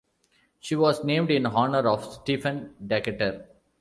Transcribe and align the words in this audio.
She 0.59 0.75
was 0.75 1.03
named 1.03 1.29
in 1.29 1.45
honor 1.45 1.87
of 1.87 2.03
Stephen 2.11 2.73
Decatur. 2.83 3.45